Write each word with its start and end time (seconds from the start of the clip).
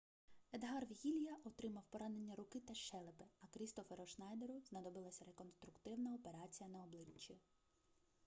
едгар 0.53 0.85
вегілья 0.85 1.37
отримав 1.45 1.83
поранення 1.89 2.35
руки 2.35 2.59
та 2.69 2.73
щелепи 2.73 3.25
а 3.41 3.47
крістоферу 3.47 4.05
шнайдеру 4.05 4.59
знадобилася 4.61 5.25
реконструктивна 5.25 6.13
операція 6.15 6.69
на 6.69 6.83
обличчі 6.83 7.37